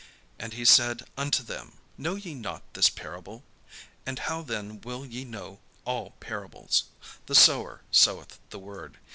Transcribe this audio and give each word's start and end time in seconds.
And 0.39 0.53
he 0.53 0.65
said 0.65 1.03
unto 1.15 1.43
them: 1.43 1.73
"Know 1.95 2.15
ye 2.15 2.33
not 2.33 2.63
this 2.73 2.89
parable? 2.89 3.43
And 4.03 4.17
how 4.17 4.41
then 4.41 4.81
will 4.83 5.05
ye 5.05 5.23
know 5.23 5.59
all 5.85 6.15
parables? 6.19 6.85
The 7.27 7.35
sower 7.35 7.81
soweth 7.91 8.39
the 8.49 8.57
word. 8.57 8.97